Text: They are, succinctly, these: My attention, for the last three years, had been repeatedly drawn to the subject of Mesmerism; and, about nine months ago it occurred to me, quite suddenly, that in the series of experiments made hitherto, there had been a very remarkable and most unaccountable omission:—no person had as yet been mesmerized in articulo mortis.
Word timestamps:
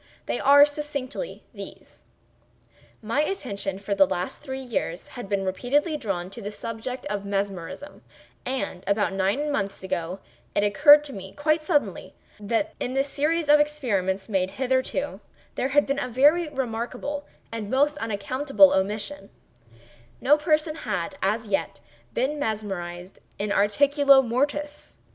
They 0.25 0.39
are, 0.39 0.65
succinctly, 0.65 1.43
these: 1.53 2.05
My 3.03 3.21
attention, 3.21 3.77
for 3.77 3.93
the 3.93 4.07
last 4.07 4.41
three 4.41 4.63
years, 4.63 5.09
had 5.09 5.29
been 5.29 5.45
repeatedly 5.45 5.95
drawn 5.95 6.31
to 6.31 6.41
the 6.41 6.49
subject 6.49 7.05
of 7.05 7.23
Mesmerism; 7.23 8.01
and, 8.43 8.83
about 8.87 9.13
nine 9.13 9.51
months 9.51 9.83
ago 9.83 10.17
it 10.55 10.63
occurred 10.63 11.03
to 11.03 11.13
me, 11.13 11.33
quite 11.33 11.61
suddenly, 11.61 12.15
that 12.39 12.73
in 12.79 12.95
the 12.95 13.03
series 13.03 13.47
of 13.47 13.59
experiments 13.59 14.27
made 14.27 14.49
hitherto, 14.57 15.19
there 15.53 15.67
had 15.67 15.85
been 15.85 15.99
a 15.99 16.07
very 16.09 16.49
remarkable 16.49 17.27
and 17.51 17.69
most 17.69 17.95
unaccountable 17.99 18.73
omission:—no 18.73 20.35
person 20.39 20.77
had 20.77 21.15
as 21.21 21.45
yet 21.47 21.79
been 22.15 22.39
mesmerized 22.39 23.19
in 23.37 23.51
articulo 23.51 24.23
mortis. 24.23 24.97